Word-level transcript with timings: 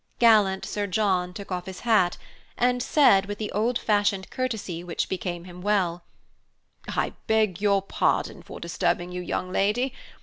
Gallant 0.17 0.65
Sir 0.65 0.87
John 0.87 1.31
took 1.31 1.51
off 1.51 1.67
his 1.67 1.81
hat 1.81 2.17
and 2.57 2.81
said, 2.81 3.27
with 3.27 3.37
the 3.37 3.51
old 3.51 3.77
fashioned 3.77 4.31
courtesy 4.31 4.83
which 4.83 5.07
became 5.07 5.43
him 5.43 5.61
well, 5.61 6.01
"I 6.87 7.13
beg 7.27 7.61
your 7.61 7.83
pardon 7.83 8.41
for 8.41 8.59
disturbing 8.59 9.11
you, 9.11 9.21
young 9.21 9.51
lady. 9.51 9.93